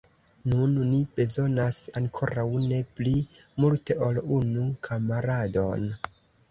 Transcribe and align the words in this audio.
Nun 0.51 0.71
ni 0.93 1.01
bezonas 1.19 1.77
ankoraŭ 2.01 2.47
ne 2.65 2.81
pli 3.01 3.15
multe 3.65 4.01
ol 4.09 4.21
unu 4.41 4.69
kamaradon! 4.89 5.89